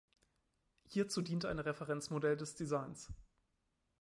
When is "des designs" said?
2.35-3.13